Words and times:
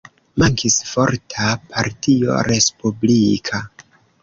Mankis 0.43 0.77
forta 0.91 1.51
partio 1.75 2.41
respublika. 2.51 3.63